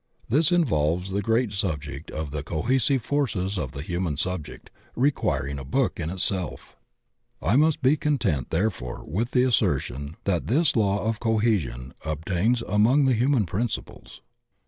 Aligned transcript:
This 0.27 0.51
involves 0.51 1.11
the 1.11 1.21
great 1.21 1.51
subject 1.51 2.09
of 2.09 2.31
the 2.31 2.41
cohesive 2.41 3.03
forces 3.03 3.59
of 3.59 3.73
the 3.73 3.83
human 3.83 4.17
subject, 4.17 4.71
requiring 4.95 5.59
a 5.59 5.63
book 5.63 5.99
in 5.99 6.09
itself. 6.09 6.75
I 7.39 7.55
must 7.55 7.83
be 7.83 7.97
content 7.97 8.49
therefore 8.49 9.03
with 9.05 9.29
the 9.29 9.43
assertion 9.43 10.15
that 10.23 10.47
this 10.47 10.75
law 10.75 11.05
of 11.07 11.19
cohesion 11.19 11.93
obtains 12.03 12.63
among 12.63 13.05
the 13.05 13.13
human 13.13 13.45
principles. 13.45 14.21